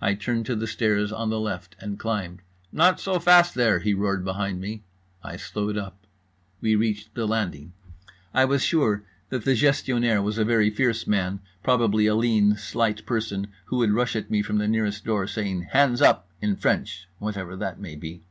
I 0.00 0.14
turned 0.14 0.46
to 0.46 0.56
the 0.56 0.66
stairs 0.66 1.12
on 1.12 1.28
the 1.28 1.38
left, 1.38 1.76
and 1.78 1.98
climbed. 1.98 2.40
"Not 2.72 2.98
so 3.00 3.18
fast 3.20 3.54
there," 3.54 3.80
he 3.80 3.92
roared 3.92 4.24
behind 4.24 4.62
me. 4.62 4.82
I 5.22 5.36
slowed 5.36 5.76
up. 5.76 6.06
We 6.62 6.74
reached 6.74 7.14
the 7.14 7.26
landing. 7.28 7.74
I 8.32 8.46
was 8.46 8.64
sure 8.64 9.04
that 9.28 9.44
the 9.44 9.54
Gestionnaire 9.54 10.22
was 10.22 10.38
a 10.38 10.42
very 10.46 10.70
fierce 10.70 11.06
man—probably 11.06 12.06
a 12.06 12.14
lean 12.14 12.56
slight 12.56 13.04
person 13.04 13.48
who 13.66 13.76
would 13.76 13.92
rush 13.92 14.16
at 14.16 14.30
me 14.30 14.40
from 14.40 14.56
the 14.56 14.66
nearest 14.68 15.04
door 15.04 15.26
saying 15.26 15.64
"Hands 15.72 16.00
up" 16.00 16.30
in 16.40 16.56
French, 16.56 17.06
whatever 17.18 17.54
that 17.54 17.78
may 17.78 17.94
be. 17.94 18.22